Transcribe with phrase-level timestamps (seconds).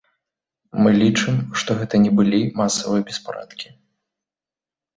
[0.85, 3.67] Мы лічым, што гэта не былі масавыя беспарадкі.